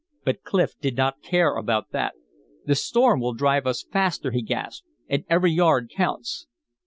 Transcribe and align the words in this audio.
But 0.23 0.41
Clif 0.41 0.79
did 0.79 0.97
not 0.97 1.21
care 1.21 1.53
about 1.55 1.91
that. 1.91 2.15
"The 2.65 2.73
storm 2.73 3.19
will 3.19 3.35
drive 3.35 3.67
us 3.67 3.83
faster!" 3.83 4.31
he 4.31 4.41
gasped. 4.41 4.87
"And 5.07 5.25
every 5.29 5.51
yard 5.51 5.91
counts." 5.95 6.47